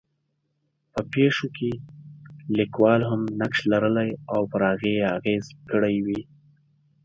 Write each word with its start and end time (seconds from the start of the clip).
په 0.93 1.01
پېښو 1.13 1.47
کې 1.57 1.71
لیکوال 2.57 3.01
هم 3.09 3.21
نقش 3.41 3.59
لرلی 3.71 4.09
او 4.33 4.41
پر 4.51 4.61
هغې 4.69 4.91
یې 4.99 5.05
اغېز 5.17 5.45
کړی 5.71 5.95
وي. 6.05 6.21